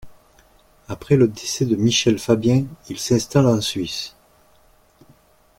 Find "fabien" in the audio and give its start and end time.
2.17-2.65